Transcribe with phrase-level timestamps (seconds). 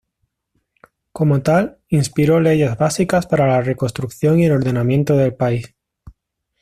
[1.11, 5.75] Como tal, inspiró leyes básicas para la reconstrucción y el ordenamiento del país.